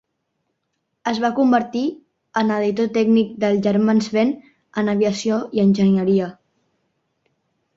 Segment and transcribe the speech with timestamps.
[1.11, 1.83] Es va convertir
[2.41, 4.33] en editor tècnic dels Germans Benn
[4.83, 6.33] en aviació i enginyeria.